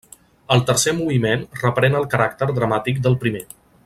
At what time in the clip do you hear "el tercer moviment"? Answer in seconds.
0.55-1.43